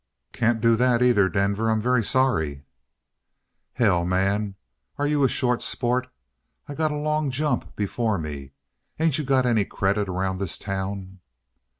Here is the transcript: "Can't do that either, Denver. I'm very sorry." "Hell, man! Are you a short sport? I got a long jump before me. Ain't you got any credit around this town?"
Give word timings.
"Can't 0.33 0.61
do 0.61 0.75
that 0.77 1.03
either, 1.03 1.29
Denver. 1.29 1.69
I'm 1.69 1.79
very 1.79 2.03
sorry." 2.03 2.63
"Hell, 3.73 4.03
man! 4.03 4.55
Are 4.97 5.05
you 5.05 5.23
a 5.23 5.29
short 5.29 5.61
sport? 5.61 6.07
I 6.67 6.73
got 6.73 6.89
a 6.89 6.95
long 6.97 7.29
jump 7.29 7.75
before 7.75 8.17
me. 8.17 8.53
Ain't 8.99 9.19
you 9.19 9.23
got 9.23 9.45
any 9.45 9.63
credit 9.63 10.09
around 10.09 10.39
this 10.39 10.57
town?" 10.57 11.19